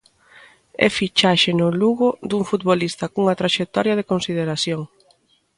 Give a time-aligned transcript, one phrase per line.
[0.85, 4.81] E fichaxe no Lugo dun futbolista cunha traxectoria de consideración.